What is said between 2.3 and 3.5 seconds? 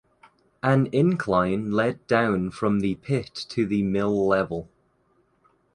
from the pit